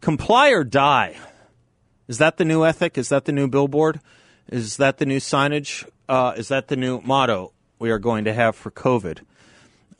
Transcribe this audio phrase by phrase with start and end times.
[0.00, 1.16] Comply or die.
[2.08, 2.96] Is that the new ethic?
[2.96, 4.00] Is that the new billboard?
[4.48, 5.88] Is that the new signage?
[6.08, 9.22] Uh, is that the new motto we are going to have for COVID?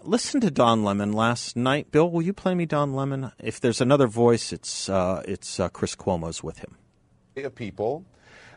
[0.03, 1.91] Listen to Don Lemon last night.
[1.91, 3.33] Bill, will you play me Don Lemon?
[3.41, 6.77] If there's another voice, it's uh, it's uh, Chris Cuomo's with him.
[7.37, 8.05] Of people,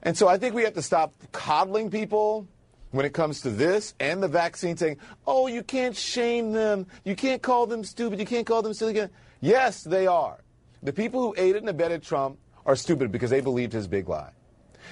[0.04, 2.48] and so I think we have to stop coddling people
[2.92, 6.86] when it comes to this and the vaccine, saying, "Oh, you can't shame them.
[7.04, 8.20] You can't call them stupid.
[8.20, 9.10] You can't call them silly."
[9.42, 10.40] Yes, they are.
[10.82, 14.32] The people who aided and abetted Trump are stupid because they believed his big lie.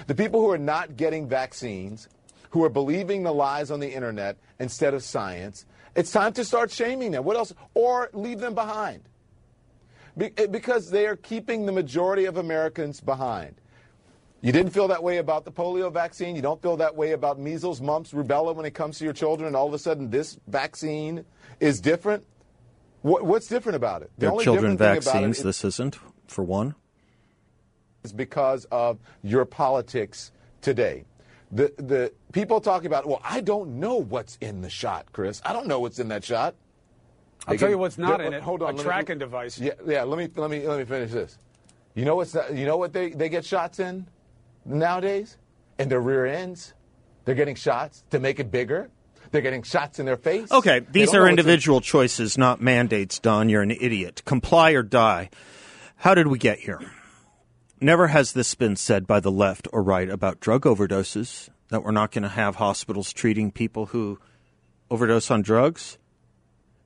[0.08, 2.10] The people who are not getting vaccines,
[2.52, 6.72] who are believing the lies on the internet instead of science, it's time to start
[6.72, 7.24] shaming them.
[7.24, 7.54] What else?
[7.74, 9.04] Or leave them behind.
[10.18, 13.56] Be- eh, because they are keeping the majority of Americans behind.
[14.42, 16.36] You didn't feel that way about the polio vaccine.
[16.36, 19.48] You don't feel that way about measles, mumps, rubella when it comes to your children,
[19.48, 21.26] and all of a sudden this vaccine
[21.60, 22.24] is different.
[23.08, 24.12] What, what's different about it?
[24.18, 25.42] The They're children vaccines.
[25.42, 26.76] this isn't, for one.
[28.04, 31.06] Is because of your politics today.
[31.50, 35.42] The the people talking about, well, I don't know what's in the shot, Chris.
[35.46, 36.56] I don't know what's in that shot.
[37.48, 38.44] I'll they tell can, you what's not in it.
[38.44, 39.58] Hold on, a tracking me, device.
[39.58, 40.04] Yeah, yeah.
[40.04, 41.38] Let me let me let me finish this.
[41.96, 44.06] You know what's that, you know what they, they get shots in
[44.66, 45.38] nowadays?
[45.80, 46.74] In their rear ends.
[47.24, 48.90] They're getting shots to make it bigger.
[49.32, 50.52] They're getting shots in their face.
[50.52, 53.50] Okay, these are individual choices, not mandates, Don.
[53.50, 54.24] You're an idiot.
[54.26, 55.30] Comply or die.
[55.98, 56.80] How did we get here?
[57.80, 61.92] Never has this been said by the left or right about drug overdoses, that we're
[61.92, 64.20] not going to have hospitals treating people who
[64.90, 65.98] overdose on drugs.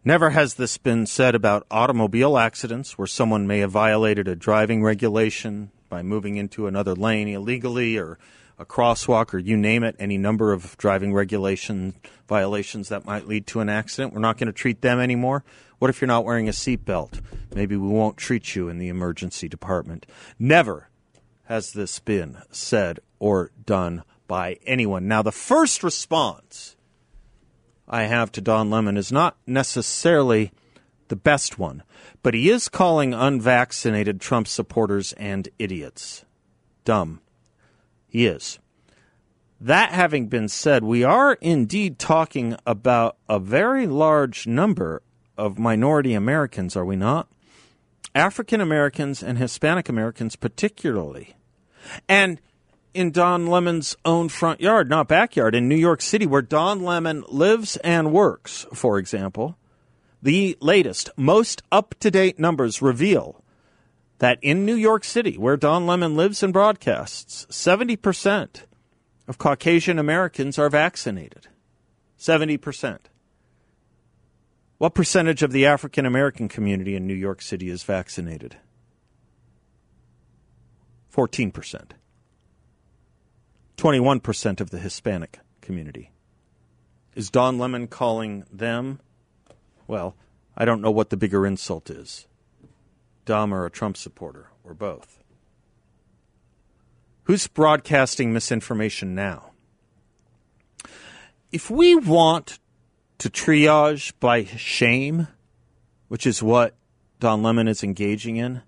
[0.03, 4.81] Never has this been said about automobile accidents where someone may have violated a driving
[4.83, 8.17] regulation by moving into another lane illegally or
[8.61, 11.95] a crosswalk or you name it, any number of driving regulation
[12.27, 14.13] violations that might lead to an accident.
[14.13, 15.43] We're not going to treat them anymore.
[15.79, 17.19] What if you're not wearing a seatbelt?
[17.55, 20.05] Maybe we won't treat you in the emergency department.
[20.37, 20.89] Never
[21.45, 25.07] has this been said or done by anyone.
[25.07, 26.77] Now, the first response
[27.87, 30.51] I have to Don Lemon is not necessarily
[31.07, 31.81] the best one,
[32.21, 36.25] but he is calling unvaccinated Trump supporters and idiots.
[36.85, 37.21] Dumb
[38.11, 38.59] he is.
[39.59, 45.01] That having been said, we are indeed talking about a very large number
[45.37, 47.27] of minority Americans, are we not?
[48.13, 51.35] African Americans and Hispanic Americans, particularly.
[52.09, 52.41] And
[52.93, 57.23] in Don Lemon's own front yard, not backyard, in New York City, where Don Lemon
[57.29, 59.57] lives and works, for example,
[60.21, 63.41] the latest, most up to date numbers reveal
[64.21, 68.65] that in New York City, where Don Lemon lives and broadcasts, 70%
[69.27, 71.47] of Caucasian Americans are vaccinated.
[72.19, 72.99] 70%.
[74.77, 78.57] What percentage of the African American community in New York City is vaccinated?
[81.11, 81.89] 14%.
[83.75, 86.11] 21% of the Hispanic community.
[87.15, 88.99] Is Don Lemon calling them?
[89.87, 90.15] Well,
[90.55, 92.27] I don't know what the bigger insult is.
[93.29, 95.23] Or a Trump supporter, or both?
[97.23, 99.51] Who's broadcasting misinformation now?
[101.51, 102.59] If we want
[103.19, 105.27] to triage by shame,
[106.07, 106.75] which is what
[107.19, 108.63] Don Lemon is engaging in,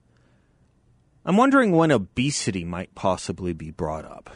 [1.25, 4.29] I'm wondering when obesity might possibly be brought up.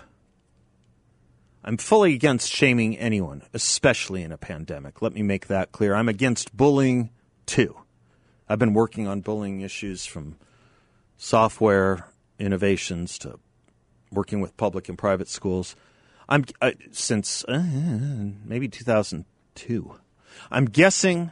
[1.63, 5.01] I'm fully against shaming anyone, especially in a pandemic.
[5.01, 5.95] Let me make that clear.
[5.95, 7.11] I'm against bullying
[7.45, 7.77] too.
[8.49, 10.37] I've been working on bullying issues from
[11.17, 12.07] software
[12.39, 13.39] innovations to
[14.11, 15.75] working with public and private schools.
[16.29, 17.63] I'm uh, since uh,
[18.45, 19.95] maybe 2002.
[20.51, 21.31] I'm guessing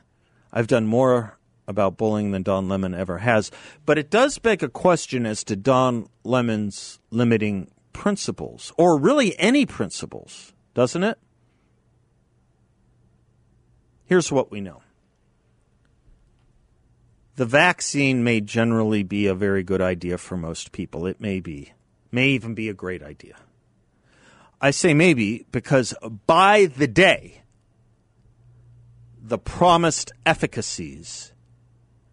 [0.52, 3.50] I've done more about bullying than Don Lemon ever has,
[3.86, 9.66] but it does beg a question as to Don Lemon's limiting principles, or really any
[9.66, 11.18] principles, doesn't it?
[14.06, 14.82] Here's what we know
[17.36, 21.06] the vaccine may generally be a very good idea for most people.
[21.06, 21.74] It may be,
[22.12, 23.36] may even be a great idea.
[24.62, 25.94] I say maybe because
[26.26, 27.42] by the day,
[29.22, 31.34] the promised efficacies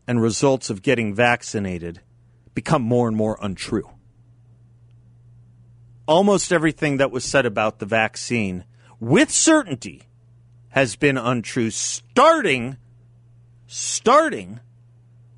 [0.08, 2.00] and results of getting vaccinated
[2.54, 3.90] become more and more untrue.
[6.08, 8.64] Almost everything that was said about the vaccine,
[8.98, 10.02] with certainty,
[10.70, 12.76] has been untrue, starting,
[13.66, 14.58] starting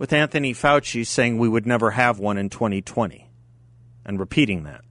[0.04, 3.26] with Anthony Fauci saying we would never have one in 2020
[4.04, 4.82] and repeating that.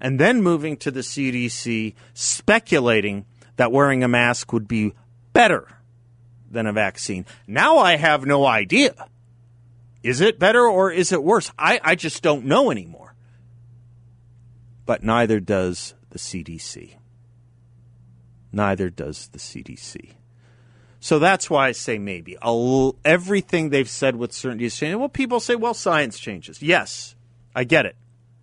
[0.00, 3.24] And then moving to the CDC, speculating
[3.54, 4.94] that wearing a mask would be
[5.32, 5.68] better
[6.50, 7.24] than a vaccine.
[7.46, 8.96] Now I have no idea.
[10.02, 11.52] Is it better or is it worse?
[11.56, 13.14] I, I just don't know anymore.
[14.86, 16.96] But neither does the CDC.
[18.50, 20.14] Neither does the CDC.
[21.06, 22.36] So that's why I say maybe.
[23.04, 24.98] Everything they've said with certainty is changing.
[24.98, 26.60] Well, people say, well, science changes.
[26.60, 27.14] Yes,
[27.54, 27.94] I get it.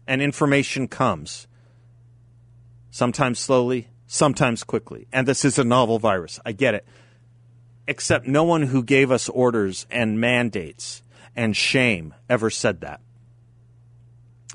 [0.08, 1.46] And information comes.
[2.90, 5.08] Sometimes slowly, sometimes quickly.
[5.12, 6.40] And this is a novel virus.
[6.46, 6.86] I get it.
[7.86, 11.04] Except no one who gave us orders and mandates
[11.36, 13.02] and shame ever said that.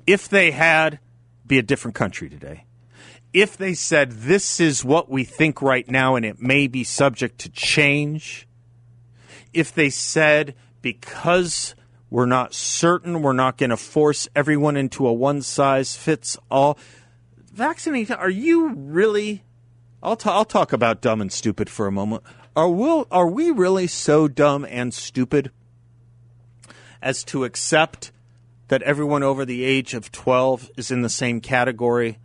[0.07, 0.99] If they had,
[1.47, 2.65] be a different country today.
[3.33, 7.39] If they said this is what we think right now and it may be subject
[7.41, 8.49] to change,
[9.53, 11.75] if they said because
[12.11, 16.79] we're not certain, we're not going to force everyone into a one size fits all,
[17.53, 19.45] vaccinating, are you really?
[20.03, 22.23] I'll, t- I'll talk about dumb and stupid for a moment.
[22.57, 25.51] Are, we, are we really so dumb and stupid
[27.03, 28.11] as to accept
[28.69, 32.19] that everyone over the age of 12 is in the same category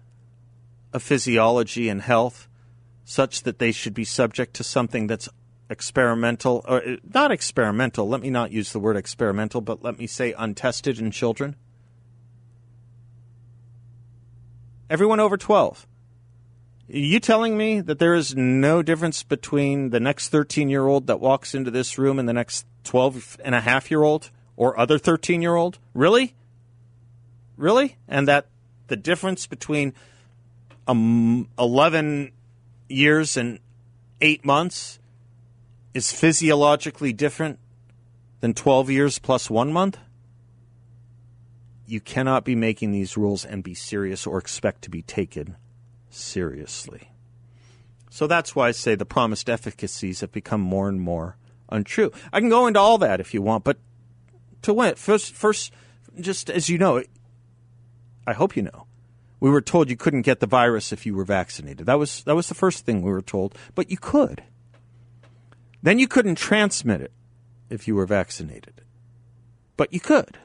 [0.94, 2.48] of physiology and health,
[3.04, 5.28] such that they should be subject to something that's
[5.70, 10.08] experimental, or uh, not experimental, let me not use the word experimental, but let me
[10.08, 11.56] say untested in children?
[14.90, 15.88] Everyone over 12.
[16.90, 21.08] Are you telling me that there is no difference between the next 13 year old
[21.08, 24.78] that walks into this room and the next 12 and a half year old or
[24.80, 25.80] other 13 year old?
[25.94, 26.36] Really?
[27.58, 27.98] Really?
[28.08, 28.48] And that
[28.88, 29.94] the difference between
[30.88, 32.32] um, 11
[32.90, 33.60] years and
[34.22, 35.00] eight months
[35.94, 37.60] is physiologically different
[38.40, 39.98] than 12 years plus one month?
[41.86, 45.58] You cannot be making these rules and be serious or expect to be taken
[46.10, 47.12] seriously.
[48.10, 51.38] So that's why I say the promised efficacies have become more and more
[51.70, 52.12] untrue.
[52.32, 53.78] I can go into all that if you want, but
[54.62, 55.74] to win, first, first,
[56.20, 57.04] just as you know,
[58.26, 58.88] I hope you know,
[59.44, 61.86] we were told you couldn't get the virus if you were vaccinated.
[61.86, 64.42] That was that was the first thing we were told, but you could.
[65.82, 67.12] Then you couldn't transmit it
[67.70, 68.80] if you were vaccinated.
[69.76, 70.38] But you could.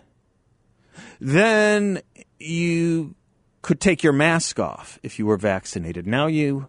[1.21, 2.03] Then
[2.41, 3.15] you
[3.63, 6.05] could take your mask off if you were vaccinated.
[6.05, 6.67] Now you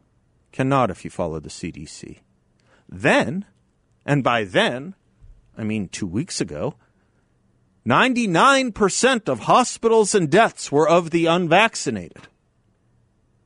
[0.52, 2.20] cannot if you follow the CDC.
[2.88, 3.46] Then,
[4.06, 4.94] and by then,
[5.58, 6.76] I mean two weeks ago,
[7.86, 12.28] 99% of hospitals and deaths were of the unvaccinated.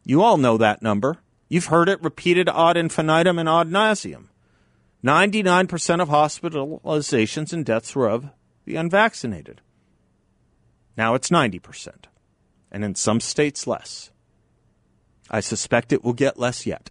[0.03, 1.17] You all know that number.
[1.49, 4.29] You've heard it repeated ad infinitum and ad nauseum.
[5.03, 8.29] 99% of hospitalizations and deaths were of
[8.65, 9.61] the unvaccinated.
[10.97, 12.05] Now it's 90%,
[12.71, 14.11] and in some states less.
[15.29, 16.89] I suspect it will get less yet.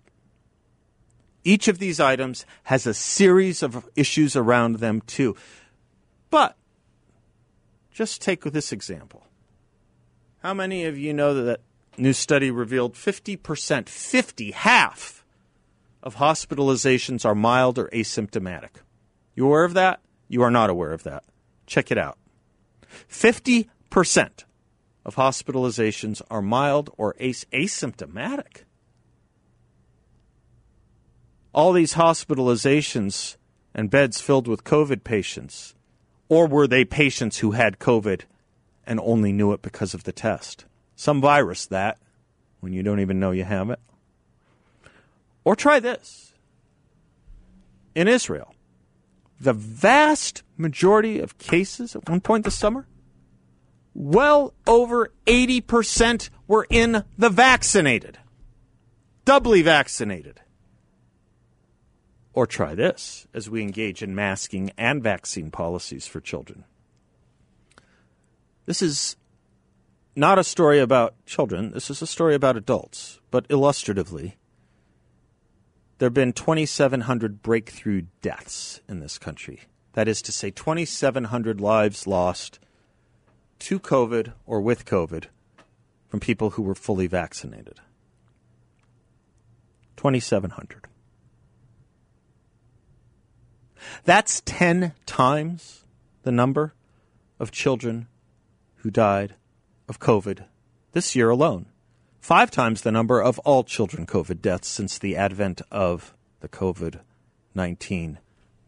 [1.44, 5.37] Each of these items has a series of issues around them, too.
[6.31, 6.56] But
[7.93, 9.27] just take this example.
[10.43, 11.61] How many of you know that
[11.96, 15.25] new study revealed 50%, 50, half
[16.03, 18.81] of hospitalizations are mild or asymptomatic?
[19.34, 20.01] You aware of that?
[20.29, 21.25] You are not aware of that.
[21.67, 22.19] Check it out.
[23.08, 24.44] 50%
[25.05, 28.65] of hospitalizations are mild or as- asymptomatic.
[31.55, 33.37] All these hospitalizations
[33.75, 35.75] and beds filled with COVID patients
[36.32, 38.22] or were they patients who had COVID
[38.86, 40.65] and only knew it because of the test?
[40.96, 41.98] Some virus that,
[42.60, 43.79] when you don't even know you have it.
[45.44, 46.32] Or try this.
[47.94, 48.55] In Israel,
[49.39, 52.86] the vast majority of cases at one point this summer,
[53.93, 58.17] well over 80% were in the vaccinated,
[59.27, 60.41] doubly vaccinated.
[62.34, 66.65] Or try this as we engage in masking and vaccine policies for children.
[68.65, 69.17] This is
[70.15, 74.36] not a story about children, this is a story about adults, but illustratively,
[75.98, 79.60] there have been 2,700 breakthrough deaths in this country.
[79.93, 82.58] That is to say, 2,700 lives lost
[83.60, 85.27] to COVID or with COVID
[86.08, 87.81] from people who were fully vaccinated.
[89.96, 90.89] 2,700.
[94.05, 95.84] That's 10 times
[96.22, 96.74] the number
[97.39, 98.08] of children
[98.77, 99.34] who died
[99.89, 100.44] of COVID
[100.93, 101.67] this year alone.
[102.20, 107.01] Five times the number of all children COVID deaths since the advent of the COVID
[107.55, 108.19] 19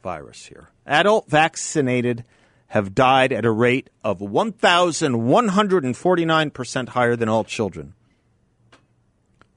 [0.03, 0.71] virus here.
[0.87, 2.25] Adult vaccinated
[2.69, 7.93] have died at a rate of 1,149% higher than all children.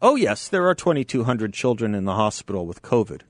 [0.02, 3.22] Oh, yes, there are 2,200 children in the hospital with COVID.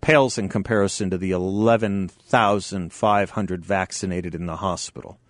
[0.00, 5.20] Pales in comparison to the 11,500 vaccinated in the hospital.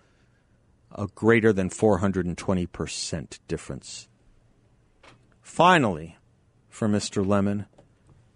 [0.93, 4.07] A greater than 420% difference.
[5.41, 6.17] Finally,
[6.69, 7.25] for Mr.
[7.25, 7.65] Lemon,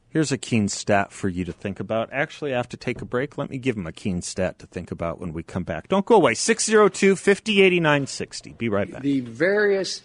[0.10, 2.10] here's a keen stat for you to think about.
[2.12, 3.38] Actually, I have to take a break.
[3.38, 5.88] Let me give him a keen stat to think about when we come back.
[5.88, 6.34] Don't go away.
[6.34, 8.54] 602 5089 60.
[8.54, 9.01] Be right back.
[9.01, 10.01] The various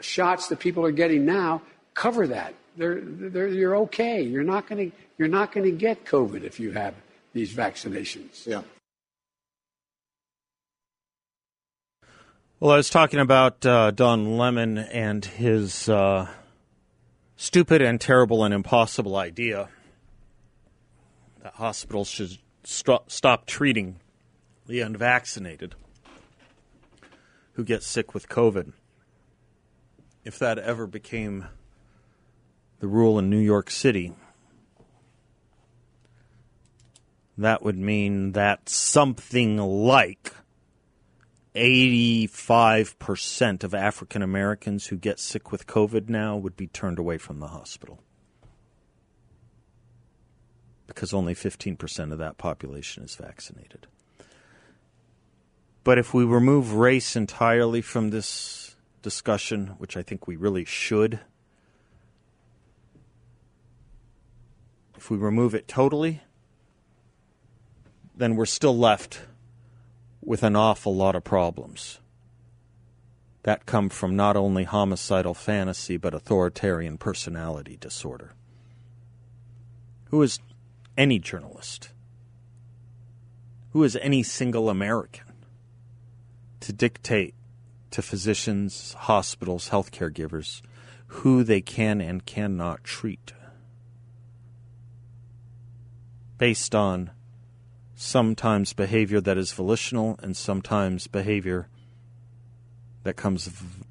[0.00, 1.62] shots that people are getting now
[1.94, 2.54] cover that.
[2.76, 4.22] They're, they're, you're okay.
[4.22, 6.94] You're not going to you're not going to get COVID if you have
[7.32, 8.46] these vaccinations.
[8.46, 8.62] Yeah.
[12.58, 16.28] Well, I was talking about uh, Don Lemon and his uh,
[17.36, 19.68] stupid and terrible and impossible idea
[21.42, 23.96] that hospitals should st- stop treating
[24.66, 25.74] the unvaccinated
[27.54, 28.72] who get sick with COVID.
[30.24, 31.48] If that ever became
[32.82, 34.12] the rule in New York City,
[37.38, 40.34] that would mean that something like
[41.54, 47.38] 85% of African Americans who get sick with COVID now would be turned away from
[47.38, 48.00] the hospital.
[50.88, 53.86] Because only 15% of that population is vaccinated.
[55.84, 61.20] But if we remove race entirely from this discussion, which I think we really should,
[65.02, 66.22] if we remove it totally,
[68.16, 69.22] then we're still left
[70.22, 71.98] with an awful lot of problems
[73.42, 78.30] that come from not only homicidal fantasy but authoritarian personality disorder.
[80.10, 80.38] Who is
[80.96, 81.90] any journalist?
[83.72, 85.32] Who is any single American
[86.60, 87.34] to dictate
[87.90, 90.62] to physicians, hospitals, healthcare givers
[91.08, 93.32] who they can and cannot treat
[96.42, 97.08] based on
[97.94, 101.68] sometimes behavior that is volitional and sometimes behavior
[103.04, 103.48] that comes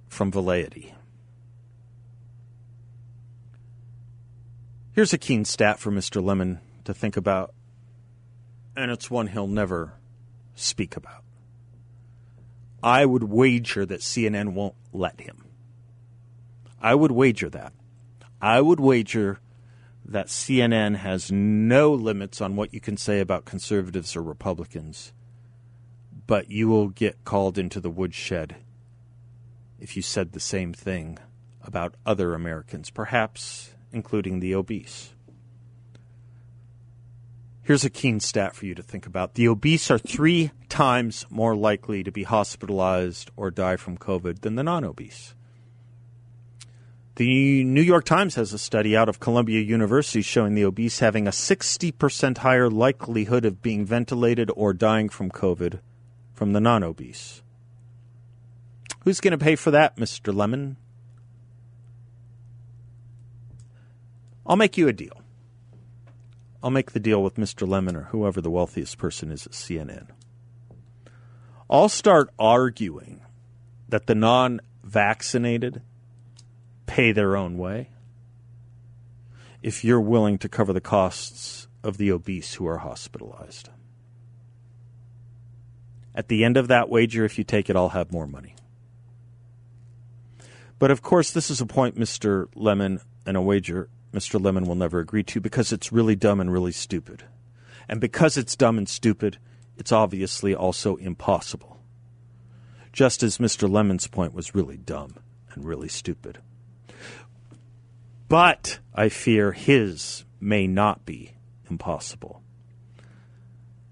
[0.10, 0.94] from velleity.
[4.92, 6.22] Here's a keen stat for Mr.
[6.22, 7.54] Lemon to think about,
[8.76, 9.94] and it's one he'll never
[10.54, 11.24] speak about.
[12.84, 15.46] I would wager that CNN won't let him.
[16.82, 17.72] I would wager that.
[18.42, 19.40] I would wager
[20.12, 25.14] that CNN has no limits on what you can say about conservatives or Republicans,
[26.28, 28.58] but you will get called into the woodshed
[29.80, 31.18] if you said the same thing
[31.64, 35.14] about other Americans, perhaps including the obese.
[37.64, 39.36] Here's a keen stat for you to think about.
[39.36, 44.56] The obese are three times more likely to be hospitalized or die from COVID than
[44.56, 45.36] the non obese.
[47.22, 51.28] The New York Times has a study out of Columbia University showing the obese having
[51.28, 55.82] a 60% higher likelihood of being ventilated or dying from COVID
[56.34, 57.44] from the non obese.
[59.04, 60.34] Who's going to pay for that, Mr.
[60.34, 60.78] Lemon?
[64.44, 65.22] I'll make you a deal.
[66.64, 67.68] I'll make the deal with Mr.
[67.68, 70.08] Lemon or whoever the wealthiest person is at CNN.
[71.70, 73.22] I'll start arguing
[73.90, 75.84] that the non vaccinated
[76.92, 77.90] pay their own way
[79.64, 83.70] if you're willing to cover the costs of the obese who are hospitalized.
[86.14, 88.56] At the end of that wager, if you take it, I'll have more money.
[90.80, 92.48] But of course, this is a point Mr.
[92.56, 94.44] Lemon and a wager Mr.
[94.44, 97.24] Lemon will never agree to because it's really dumb and really stupid.
[97.88, 99.38] And because it's dumb and stupid,
[99.78, 101.80] it's obviously also impossible.
[102.92, 103.70] Just as Mr.
[103.70, 105.16] Lemon's point was really dumb
[105.54, 106.40] and really stupid.
[108.32, 111.34] But I fear his may not be
[111.70, 112.42] impossible.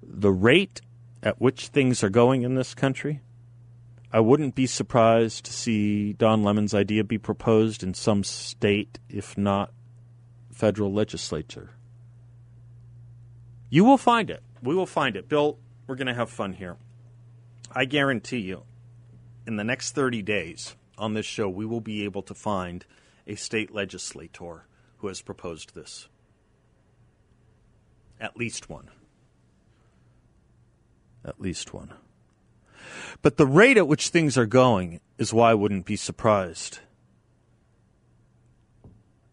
[0.01, 0.79] The rate
[1.21, 3.19] at which things are going in this country,
[4.13, 9.37] I wouldn't be surprised to see Don Lemon's idea be proposed in some state, if
[9.37, 9.73] not
[10.53, 11.71] federal legislature.
[13.69, 14.41] You will find it.
[14.63, 15.27] We will find it.
[15.27, 16.77] Bill, we're going to have fun here.
[17.73, 18.63] I guarantee you,
[19.45, 22.85] in the next 30 days on this show, we will be able to find
[23.29, 24.65] a state legislator
[24.97, 26.09] who has proposed this.
[28.19, 28.89] At least one.
[31.23, 31.93] At least one.
[33.21, 36.79] But the rate at which things are going is why I wouldn't be surprised.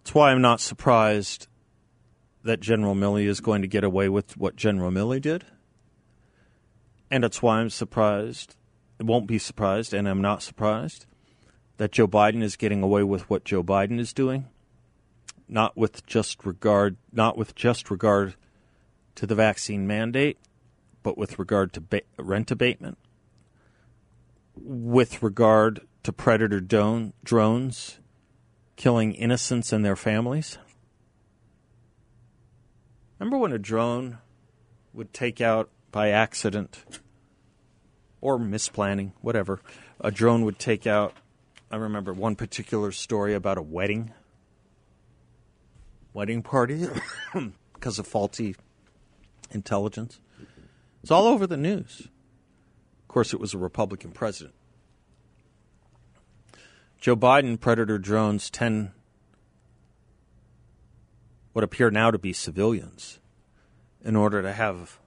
[0.02, 1.48] It's why I'm not surprised
[2.44, 5.44] that General Milley is going to get away with what General Milley did.
[7.10, 8.56] And it's why I'm surprised,
[9.00, 11.06] won't be surprised, and I'm not surprised
[11.76, 14.46] that Joe Biden is getting away with what Joe Biden is doing,
[15.48, 18.34] not with just regard, not with just regard
[19.16, 20.38] to the vaccine mandate,
[21.02, 22.98] but with regard to ba- rent abatement,
[24.54, 27.98] with regard to predator don- drones
[28.76, 30.58] killing innocents and their families.
[33.18, 34.18] Remember when a drone
[34.92, 36.84] would take out by accident
[38.20, 39.60] or misplanning, whatever,
[40.00, 41.14] a drone would take out.
[41.70, 44.12] I remember one particular story about a wedding,
[46.12, 46.86] wedding party,
[47.74, 48.54] because of faulty
[49.50, 50.20] intelligence.
[51.02, 52.08] It's all over the news.
[53.02, 54.54] Of course, it was a Republican president.
[57.00, 58.92] Joe Biden predator drones 10
[61.52, 63.18] what appear now to be civilians
[64.04, 64.98] in order to have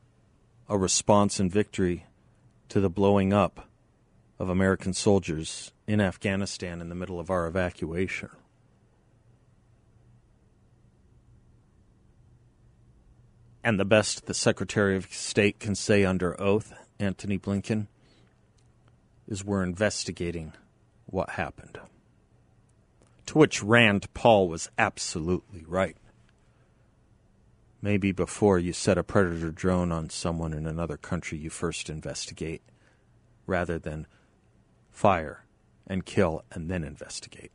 [0.68, 2.06] a response and victory
[2.70, 3.70] to the blowing up
[4.40, 8.30] of American soldiers in Afghanistan in the middle of our evacuation.
[13.64, 17.88] And the best the Secretary of State can say under oath, Antony Blinken,
[19.28, 20.54] is we're investigating
[21.08, 21.80] what happened.
[23.26, 25.98] To which Rand Paul was absolutely right.
[27.82, 32.62] Maybe before you set a predator drone on someone in another country, you first investigate
[33.48, 34.06] rather than
[34.92, 35.46] fire
[35.90, 37.52] and kill and then investigate.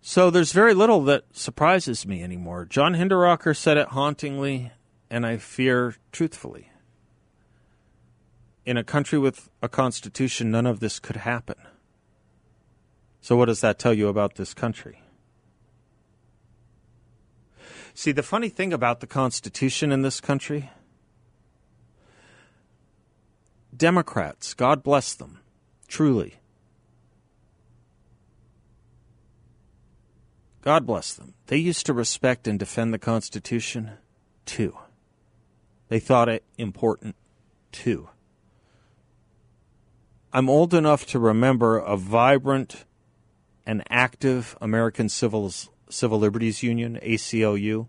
[0.00, 2.64] So there's very little that surprises me anymore.
[2.64, 4.72] John Hinderaker said it hauntingly,
[5.10, 6.70] and I fear truthfully.
[8.64, 11.56] In a country with a constitution, none of this could happen.
[13.20, 15.02] So, what does that tell you about this country?
[17.92, 20.70] See, the funny thing about the Constitution in this country
[23.76, 25.40] Democrats, God bless them,
[25.88, 26.36] truly.
[30.62, 31.34] God bless them.
[31.46, 33.92] They used to respect and defend the Constitution
[34.44, 34.76] too.
[35.88, 37.14] They thought it important
[37.70, 38.08] too.
[40.32, 42.84] I'm old enough to remember a vibrant
[43.64, 45.52] and active American civil
[45.88, 47.86] Civil Liberties Union, ACLU,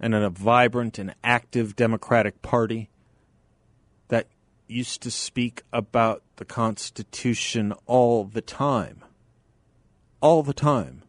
[0.00, 2.89] and a vibrant and active Democratic Party
[4.70, 9.04] used to speak about the Constitution all the time.
[10.20, 11.02] All the time.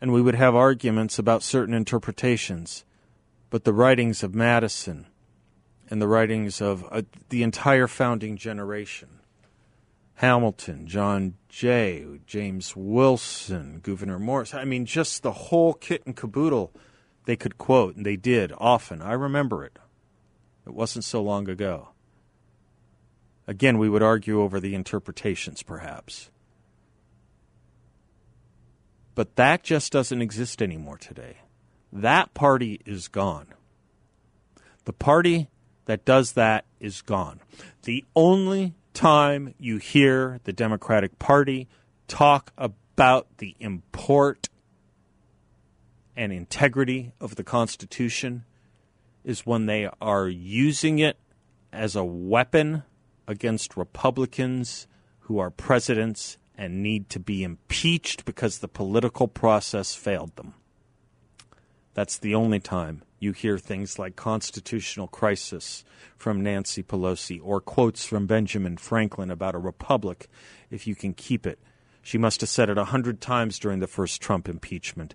[0.00, 2.84] And we would have arguments about certain interpretations,
[3.50, 5.06] but the writings of Madison
[5.90, 9.08] and the writings of uh, the entire founding generation
[10.14, 14.52] Hamilton, John Jay, James Wilson, Gouverneur Morris.
[14.52, 16.72] I mean, just the whole kit and caboodle
[17.24, 19.00] they could quote, and they did often.
[19.00, 19.78] I remember it.
[20.70, 21.88] It wasn't so long ago.
[23.48, 26.30] Again, we would argue over the interpretations, perhaps.
[29.16, 31.38] But that just doesn't exist anymore today.
[31.92, 33.48] That party is gone.
[34.84, 35.48] The party
[35.86, 37.40] that does that is gone.
[37.82, 41.68] The only time you hear the Democratic Party
[42.06, 44.48] talk about the import
[46.14, 48.44] and integrity of the Constitution
[49.24, 51.18] is when they are using it
[51.72, 52.82] as a weapon
[53.26, 54.86] against Republicans
[55.20, 60.54] who are presidents and need to be impeached because the political process failed them.
[61.94, 65.84] That's the only time you hear things like constitutional crisis
[66.16, 70.28] from Nancy Pelosi or quotes from Benjamin Franklin about a republic
[70.70, 71.58] if you can keep it.
[72.02, 75.14] She must have said it a hundred times during the first Trump impeachment.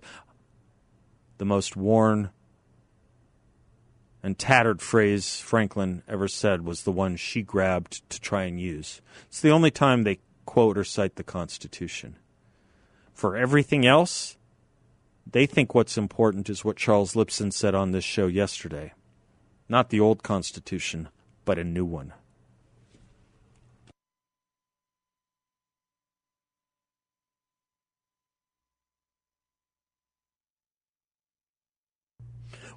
[1.38, 2.30] The most worn
[4.26, 9.00] and tattered phrase Franklin ever said was the one she grabbed to try and use.
[9.28, 12.16] It's the only time they quote or cite the Constitution.
[13.14, 14.36] For everything else,
[15.30, 18.94] they think what's important is what Charles Lipson said on this show yesterday.
[19.68, 21.08] Not the old Constitution,
[21.44, 22.12] but a new one.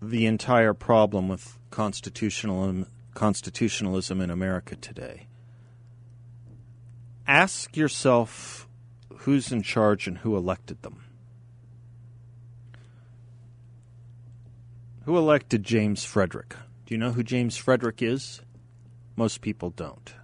[0.00, 2.86] the entire problem with constitutionalism,
[3.18, 5.26] constitutionalism in America today.
[7.26, 8.68] Ask yourself
[9.12, 11.02] who's in charge and who elected them.
[15.04, 16.54] Who elected James Frederick?
[16.86, 18.40] Do you know who James Frederick is?
[19.16, 20.14] Most people don't.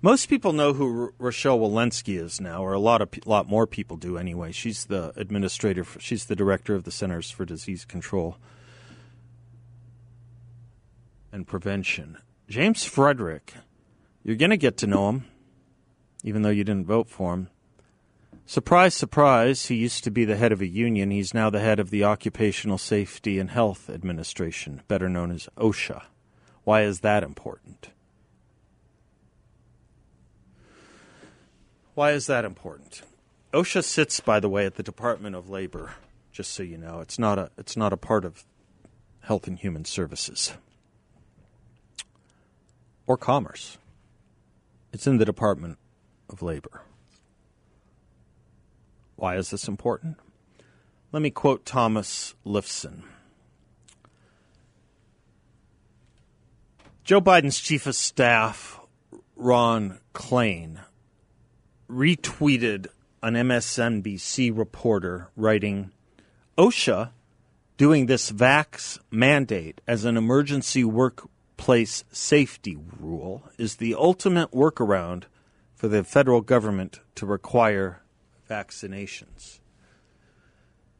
[0.00, 3.98] Most people know who Rochelle Walensky is now, or a lot of lot more people
[3.98, 4.52] do anyway.
[4.52, 5.84] She's the administrator.
[5.84, 8.38] For, she's the director of the Centers for Disease Control
[11.32, 12.18] and Prevention.
[12.48, 13.54] James Frederick,
[14.22, 15.24] you're going to get to know him,
[16.24, 17.48] even though you didn't vote for him.
[18.44, 21.12] Surprise, surprise, he used to be the head of a union.
[21.12, 26.02] He's now the head of the Occupational Safety and Health Administration, better known as OSHA.
[26.64, 27.90] Why is that important?
[31.94, 33.02] Why is that important?
[33.52, 35.94] OSHA sits, by the way, at the Department of Labor.
[36.32, 38.44] Just so you know, it's not a it's not a part of
[39.20, 40.54] Health and Human Services
[43.10, 43.76] or Commerce.
[44.92, 45.78] It's in the Department
[46.28, 46.82] of Labor.
[49.16, 50.16] Why is this important?
[51.10, 53.02] Let me quote Thomas Lifson.
[57.02, 58.78] Joe Biden's chief of staff,
[59.34, 60.78] Ron Klain,
[61.90, 62.86] retweeted
[63.24, 65.90] an MSNBC reporter writing
[66.56, 67.10] OSHA
[67.76, 70.84] doing this vax mandate as an emergency
[71.60, 75.24] workplace safety rule is the ultimate workaround
[75.74, 78.00] for the federal government to require
[78.48, 79.60] vaccinations.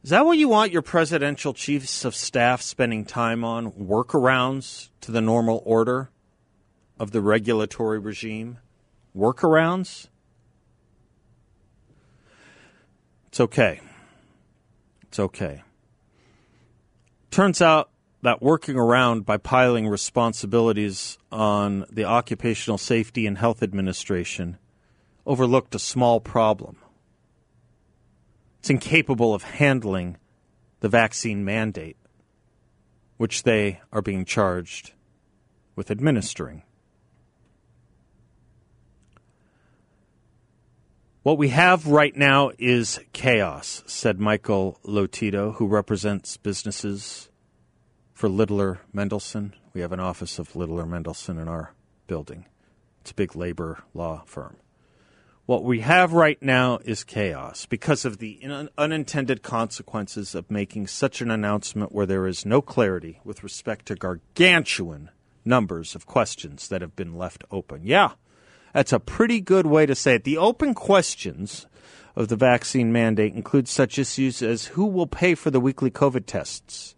[0.03, 3.71] Is that what you want your presidential chiefs of staff spending time on?
[3.71, 6.11] Workarounds to the normal order
[6.99, 8.59] of the regulatory regime?
[9.17, 10.09] Workarounds?
[13.29, 13.81] It's okay.
[15.07, 15.63] It's okay.
[17.31, 17.90] Turns out
[18.21, 24.57] that working around by piling responsibilities on the Occupational Safety and Health Administration
[25.25, 26.77] overlooked a small problem.
[28.59, 30.17] It's incapable of handling
[30.81, 31.97] the vaccine mandate,
[33.17, 34.93] which they are being charged
[35.75, 36.63] with administering.
[41.23, 47.30] What we have right now is chaos, said Michael Lotito, who represents businesses
[48.21, 49.53] for Littler Mendelson.
[49.73, 51.73] We have an office of Littler Mendelson in our
[52.05, 52.45] building.
[52.99, 54.57] It's a big labor law firm.
[55.47, 58.39] What we have right now is chaos because of the
[58.77, 63.95] unintended consequences of making such an announcement where there is no clarity with respect to
[63.95, 65.09] gargantuan
[65.43, 67.81] numbers of questions that have been left open.
[67.83, 68.11] Yeah,
[68.71, 70.25] that's a pretty good way to say it.
[70.25, 71.65] The open questions
[72.15, 76.27] of the vaccine mandate include such issues as who will pay for the weekly COVID
[76.27, 76.93] tests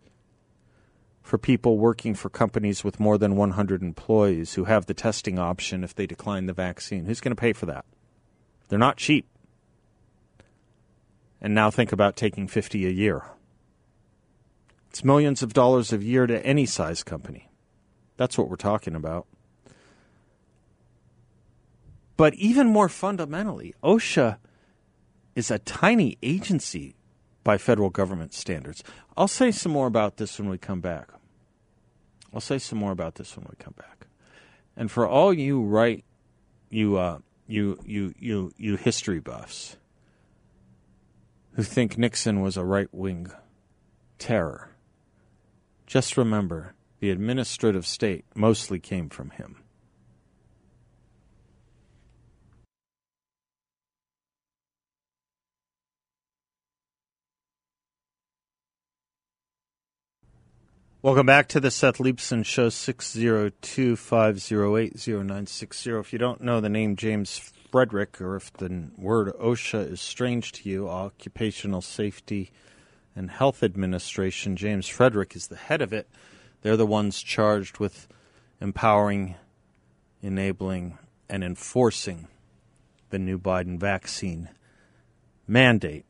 [1.34, 5.84] for people working for companies with more than 100 employees who have the testing option
[5.84, 7.06] if they decline the vaccine.
[7.06, 7.86] Who's going to pay for that?
[8.68, 9.26] They're not cheap.
[11.42, 13.24] And now think about taking 50 a year.
[14.92, 17.50] It's millions of dollars a year to any size company.
[18.16, 19.26] That's what we're talking about.
[22.16, 24.38] But even more fundamentally, OSHA
[25.36, 26.94] is a tiny agency
[27.44, 28.84] by federal government standards.
[29.18, 31.10] I'll say some more about this when we come back.
[32.34, 34.08] I'll say some more about this when we come back.
[34.76, 36.04] And for all you right,
[36.70, 39.78] you uh, you you you you history buffs
[41.54, 43.32] who think Nixon was a right wing
[44.18, 44.72] terror,
[45.86, 49.63] just remember the administrative state mostly came from him.
[61.04, 65.92] Welcome back to the Seth Leibsohn Show, 602 508 0960.
[65.92, 70.54] If you don't know the name James Frederick, or if the word OSHA is strange
[70.54, 72.52] to you, Occupational Safety
[73.18, 76.08] and Health Administration, James Frederick is the head of it.
[76.62, 78.08] They're the ones charged with
[78.62, 79.36] empowering,
[80.22, 80.98] enabling,
[81.30, 82.30] and enforcing
[83.10, 84.48] the new Biden vaccine
[85.50, 86.06] mandate.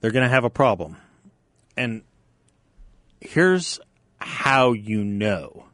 [0.00, 0.96] They're going to have a problem.
[1.76, 2.02] And
[3.22, 3.78] here's
[4.18, 5.64] how you know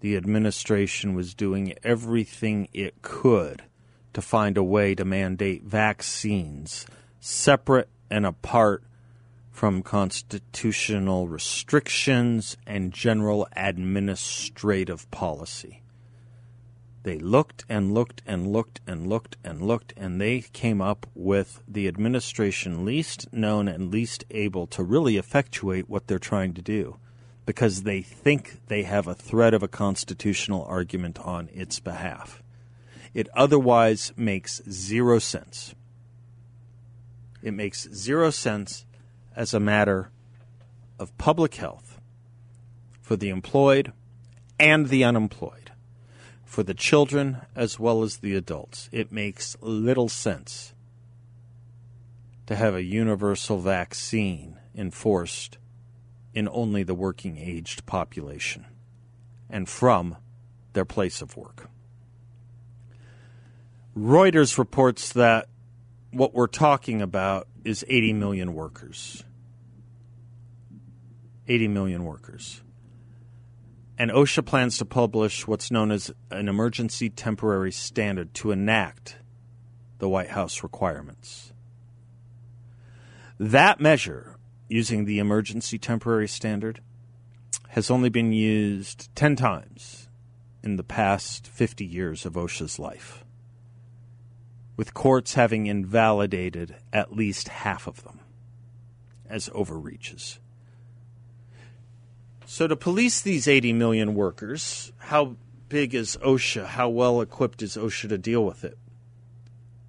[0.00, 3.62] the administration was doing everything it could
[4.14, 6.86] to find a way to mandate vaccines
[7.20, 8.82] separate and apart
[9.50, 15.82] from constitutional restrictions and general administrative policy.
[17.06, 21.62] They looked and looked and looked and looked and looked, and they came up with
[21.68, 26.96] the administration least known and least able to really effectuate what they're trying to do
[27.44, 32.42] because they think they have a thread of a constitutional argument on its behalf.
[33.14, 35.76] It otherwise makes zero sense.
[37.40, 38.84] It makes zero sense
[39.36, 40.10] as a matter
[40.98, 42.00] of public health
[43.00, 43.92] for the employed
[44.58, 45.65] and the unemployed
[46.56, 48.88] for the children as well as the adults.
[48.90, 50.72] It makes little sense
[52.46, 55.58] to have a universal vaccine enforced
[56.32, 58.64] in only the working aged population
[59.50, 60.16] and from
[60.72, 61.68] their place of work.
[63.94, 65.50] Reuters reports that
[66.10, 69.24] what we're talking about is 80 million workers.
[71.46, 72.62] 80 million workers
[73.98, 79.16] and OSHA plans to publish what's known as an emergency temporary standard to enact
[79.98, 81.52] the White House requirements.
[83.38, 84.36] That measure,
[84.68, 86.80] using the emergency temporary standard,
[87.68, 90.08] has only been used 10 times
[90.62, 93.24] in the past 50 years of OSHA's life,
[94.76, 98.20] with courts having invalidated at least half of them
[99.28, 100.38] as overreaches.
[102.48, 105.36] So, to police these 80 million workers, how
[105.68, 106.64] big is OSHA?
[106.64, 108.78] How well equipped is OSHA to deal with it?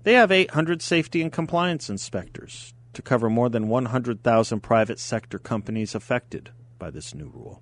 [0.01, 5.93] They have 800 safety and compliance inspectors to cover more than 100,000 private sector companies
[5.93, 7.61] affected by this new rule.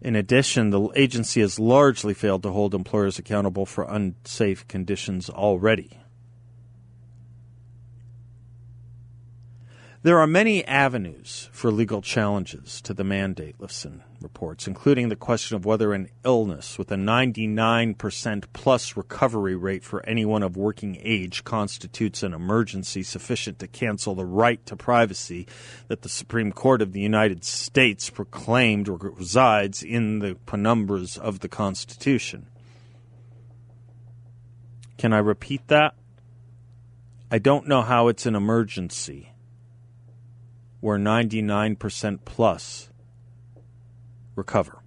[0.00, 6.01] In addition, the agency has largely failed to hold employers accountable for unsafe conditions already.
[10.04, 15.54] There are many avenues for legal challenges to the mandate, Lifson reports, including the question
[15.54, 21.44] of whether an illness with a 99% plus recovery rate for anyone of working age
[21.44, 25.46] constitutes an emergency sufficient to cancel the right to privacy
[25.86, 31.38] that the Supreme Court of the United States proclaimed or resides in the penumbras of
[31.40, 32.48] the Constitution.
[34.98, 35.94] Can I repeat that?
[37.30, 39.31] I don't know how it's an emergency
[40.82, 42.90] where 99% plus
[44.34, 44.82] recover.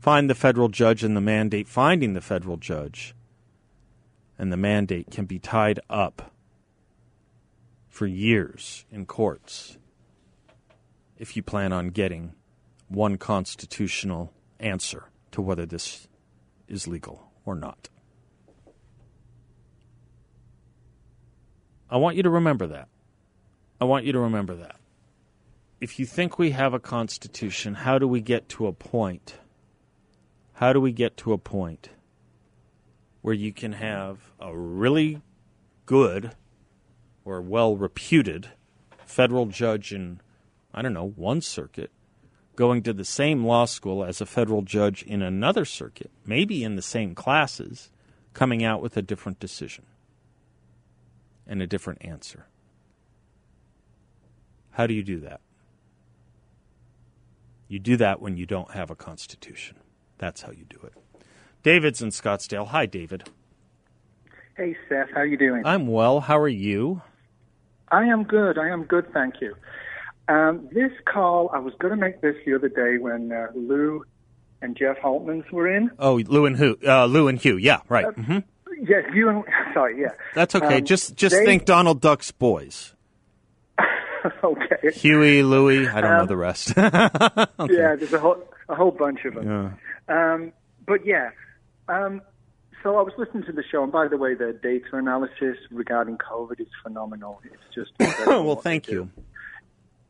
[0.00, 3.14] Find the federal judge and the mandate, finding the federal judge
[4.36, 6.32] and the mandate can be tied up
[7.88, 9.78] for years in courts
[11.16, 12.32] if you plan on getting
[12.88, 16.08] one constitutional answer to whether this
[16.66, 17.88] is legal or not.
[21.88, 22.88] I want you to remember that.
[23.80, 24.76] I want you to remember that.
[25.80, 29.36] If you think we have a constitution, how do we get to a point?
[30.54, 31.88] How do we get to a point
[33.22, 35.22] where you can have a really
[35.86, 36.32] good
[37.24, 38.48] or well reputed
[39.06, 40.20] federal judge in,
[40.74, 41.90] I don't know, one circuit
[42.56, 46.76] going to the same law school as a federal judge in another circuit, maybe in
[46.76, 47.90] the same classes,
[48.34, 49.86] coming out with a different decision
[51.46, 52.48] and a different answer?
[54.70, 55.40] How do you do that?
[57.68, 59.76] You do that when you don't have a constitution.
[60.18, 60.92] That's how you do it.
[61.62, 62.68] David's in Scottsdale.
[62.68, 63.28] Hi, David.
[64.56, 65.10] Hey, Seth.
[65.14, 65.62] How are you doing?
[65.64, 66.20] I'm well.
[66.20, 67.02] How are you?
[67.88, 68.58] I am good.
[68.58, 69.12] I am good.
[69.12, 69.54] Thank you.
[70.28, 74.04] Um, this call, I was going to make this the other day when uh, Lou
[74.62, 75.90] and Jeff Holtmans were in.
[75.98, 76.78] Oh, Lou and Hugh.
[76.86, 77.56] Uh, Lou and Hugh.
[77.56, 78.04] Yeah, right.
[78.04, 78.38] Uh, mm-hmm.
[78.82, 80.00] Yes, you and sorry.
[80.00, 80.78] Yeah, that's okay.
[80.78, 82.94] Um, just just they, think Donald Duck's boys.
[84.44, 84.90] okay.
[84.92, 86.70] Huey, Louie, I don't um, know the rest.
[86.78, 87.74] okay.
[87.74, 89.78] Yeah, there's a whole a whole bunch of them.
[90.08, 90.34] Yeah.
[90.34, 90.52] Um,
[90.86, 91.30] but yeah,
[91.88, 92.22] um,
[92.82, 96.18] so I was listening to the show, and by the way, the data analysis regarding
[96.18, 97.40] COVID is phenomenal.
[97.44, 97.90] It's just
[98.26, 99.10] well, thank you.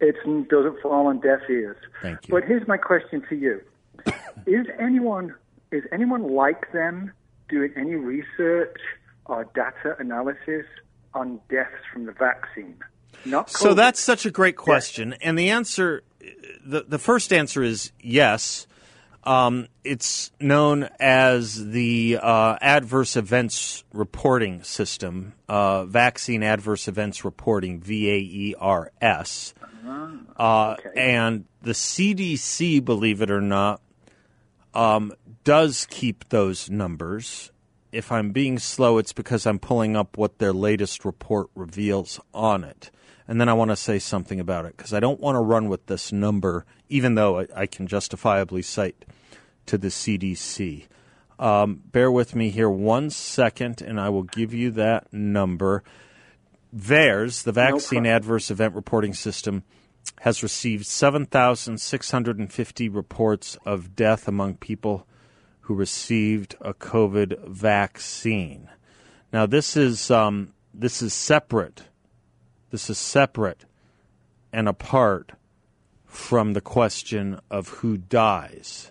[0.00, 0.16] It
[0.48, 1.76] doesn't fall on deaf ears.
[2.00, 2.32] Thank you.
[2.32, 3.60] But here's my question to you:
[4.46, 5.34] Is anyone
[5.72, 7.12] is anyone like them
[7.48, 8.78] doing any research
[9.26, 10.66] or data analysis
[11.14, 12.76] on deaths from the vaccine?
[13.60, 16.02] So that's such a great question, and the answer,
[16.64, 18.66] the the first answer is yes.
[19.22, 27.82] Um, it's known as the uh, Adverse Events Reporting System, uh, Vaccine Adverse Events Reporting,
[27.82, 29.52] VAERS.
[30.38, 30.90] Uh, okay.
[30.96, 33.82] And the CDC, believe it or not,
[34.72, 35.12] um,
[35.44, 37.50] does keep those numbers.
[37.92, 42.64] If I'm being slow, it's because I'm pulling up what their latest report reveals on
[42.64, 42.90] it.
[43.26, 45.68] And then I want to say something about it because I don't want to run
[45.68, 49.04] with this number, even though I, I can justifiably cite
[49.66, 50.86] to the CDC.
[51.38, 55.82] Um, bear with me here one second, and I will give you that number.
[56.76, 59.62] VAERS, the Vaccine Adverse Event Reporting System,
[60.20, 65.06] has received 7,650 reports of death among people
[65.60, 68.68] who received a COVID vaccine.
[69.32, 71.84] Now, this is um, this is separate.
[72.70, 73.64] This is separate
[74.52, 75.32] and apart
[76.04, 78.90] from the question of who dies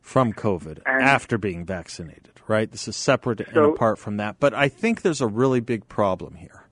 [0.00, 2.70] from COVID And- after being vaccinated, right?
[2.70, 4.40] This is separate and apart from that.
[4.40, 6.68] But I think there's a really big problem here.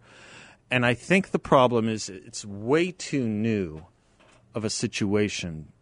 [0.71, 3.87] And I think the problem is it's way too new
[4.55, 5.73] of a situation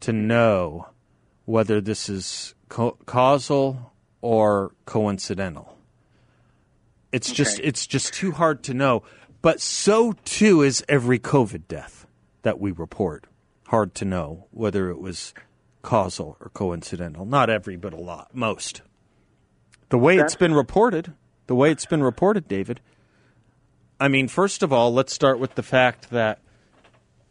[0.00, 0.88] to know
[1.44, 5.76] whether this is co- causal or coincidental.
[7.12, 9.02] It's just it's just too hard to know.
[9.42, 12.06] But so too is every COVID death
[12.42, 13.26] that we report.
[13.68, 15.34] Hard to know whether it was
[15.82, 17.24] causal or coincidental.
[17.24, 18.82] Not every, but a lot, most.
[19.90, 21.12] The way it's been reported,
[21.46, 22.80] the way it's been reported, David.
[24.00, 26.40] I mean, first of all, let's start with the fact that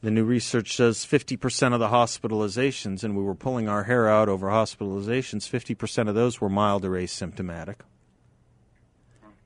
[0.03, 4.27] the new research says 50% of the hospitalizations, and we were pulling our hair out
[4.27, 7.77] over hospitalizations, 50% of those were mild or asymptomatic.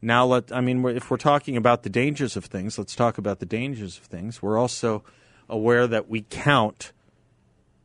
[0.01, 3.39] Now, let I mean, if we're talking about the dangers of things, let's talk about
[3.39, 4.41] the dangers of things.
[4.41, 5.03] We're also
[5.47, 6.91] aware that we count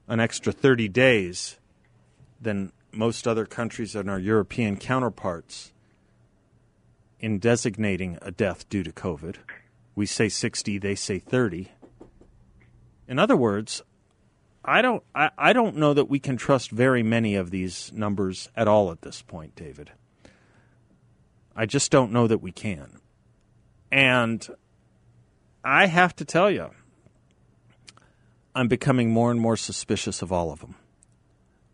[0.08, 1.58] an extra 30 days
[2.40, 5.72] than most other countries and our European counterparts
[7.20, 9.36] in designating a death due to COVID.
[9.94, 11.70] We say 60, they say 30.
[13.12, 13.82] In other words,
[14.64, 18.48] I don't I, I don't know that we can trust very many of these numbers
[18.56, 19.92] at all at this point, David.
[21.54, 23.00] I just don't know that we can.
[23.90, 24.48] And
[25.62, 26.70] I have to tell you,
[28.54, 30.76] I'm becoming more and more suspicious of all of them.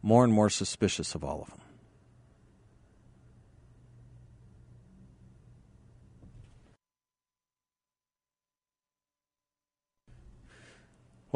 [0.02, 1.60] More and more suspicious of all of them.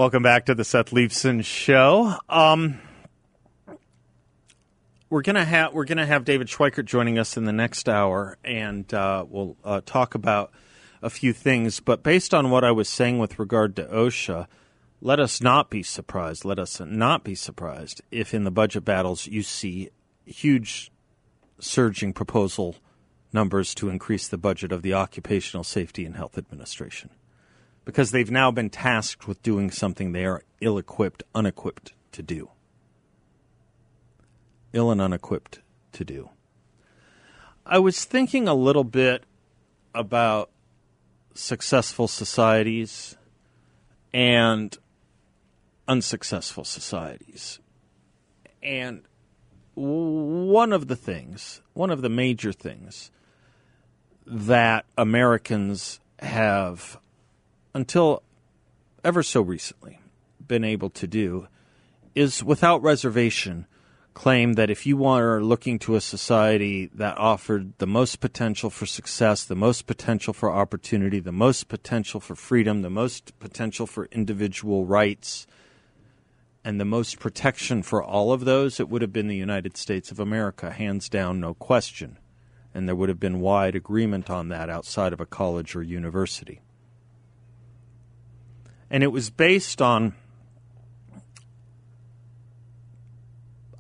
[0.02, 2.16] Welcome back to the Seth Leibsohn Show.
[2.28, 2.80] Um,
[5.08, 8.92] we're gonna have we're gonna have David Schweikert joining us in the next hour, and
[8.92, 10.50] uh, we'll uh, talk about
[11.02, 11.78] a few things.
[11.78, 14.48] But based on what I was saying with regard to OSHA,
[15.00, 16.44] let us not be surprised.
[16.44, 19.90] Let us not be surprised if in the budget battles you see
[20.26, 20.90] huge
[21.60, 22.74] surging proposal
[23.32, 27.10] numbers to increase the budget of the Occupational Safety and Health Administration
[27.84, 32.50] because they've now been tasked with doing something they are ill equipped, unequipped to do.
[34.72, 35.60] Ill and unequipped
[35.92, 36.30] to do.
[37.66, 39.24] I was thinking a little bit
[39.94, 40.50] about
[41.34, 43.16] successful societies
[44.12, 44.76] and
[45.88, 47.58] unsuccessful societies.
[48.62, 49.02] And
[49.74, 53.10] one of the things, one of the major things
[54.26, 56.98] that Americans have
[57.74, 58.22] until
[59.04, 60.00] ever so recently
[60.46, 61.48] been able to do
[62.14, 63.66] is without reservation
[64.14, 68.84] claim that if you are looking to a society that offered the most potential for
[68.84, 74.06] success, the most potential for opportunity, the most potential for freedom, the most potential for
[74.12, 75.46] individual rights,
[76.64, 80.10] and the most protection for all of those, it would have been the United States
[80.10, 82.18] of America, hands down, no question.
[82.74, 86.60] And there would have been wide agreement on that outside of a college or university
[88.92, 90.14] and it was based on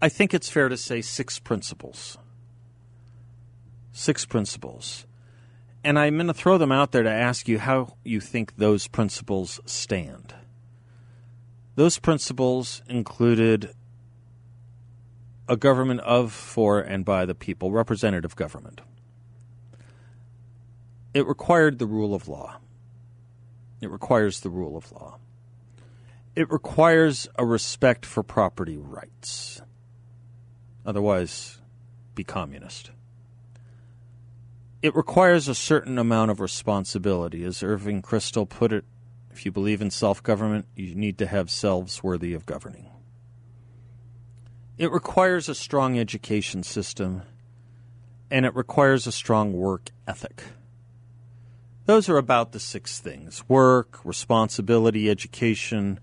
[0.00, 2.18] I think it's fair to say six principles.
[3.92, 5.06] Six principles.
[5.84, 8.88] And I'm going to throw them out there to ask you how you think those
[8.88, 10.34] principles stand.
[11.76, 13.74] Those principles included
[15.48, 18.80] a government of, for, and by the people, representative government.
[21.14, 22.56] It required the rule of law
[23.82, 25.18] It requires the rule of law.
[26.36, 29.60] It requires a respect for property rights.
[30.86, 31.58] Otherwise,
[32.14, 32.92] be communist.
[34.82, 37.44] It requires a certain amount of responsibility.
[37.44, 38.84] As Irving Kristol put it,
[39.32, 42.88] if you believe in self government, you need to have selves worthy of governing.
[44.78, 47.22] It requires a strong education system,
[48.30, 50.44] and it requires a strong work ethic.
[51.84, 55.98] Those are about the six things work, responsibility, education,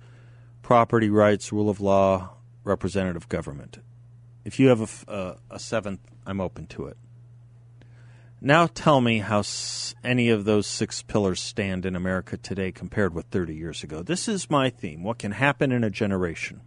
[0.61, 2.31] property rights, rule of law,
[2.63, 3.79] representative government.
[4.43, 6.97] If you have a, a, a seventh, I'm open to it.
[8.41, 13.13] Now tell me how s- any of those six pillars stand in America today compared
[13.13, 14.01] with 30 years ago.
[14.01, 15.03] This is my theme.
[15.03, 16.61] What can happen in a generation?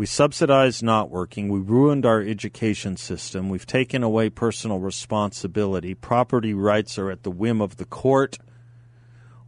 [0.00, 1.50] We subsidized not working.
[1.50, 3.50] We ruined our education system.
[3.50, 5.94] We've taken away personal responsibility.
[5.94, 8.38] Property rights are at the whim of the court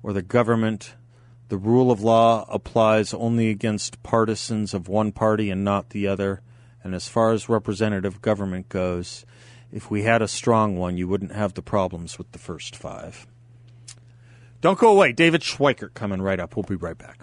[0.02, 0.94] or the government.
[1.48, 6.42] The rule of law applies only against partisans of one party and not the other.
[6.84, 9.24] And as far as representative government goes,
[9.72, 13.26] if we had a strong one, you wouldn't have the problems with the first five.
[14.60, 15.12] Don't go away.
[15.12, 16.56] David Schweikert coming right up.
[16.56, 17.22] We'll be right back.